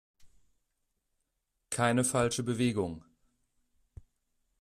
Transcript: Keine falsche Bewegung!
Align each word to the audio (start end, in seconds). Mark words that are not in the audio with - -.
Keine 1.69 2.03
falsche 2.03 2.41
Bewegung! 2.41 3.05